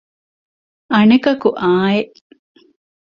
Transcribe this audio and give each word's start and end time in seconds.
އަނެކަކު 0.93 1.49
އާނއެއް 1.61 2.13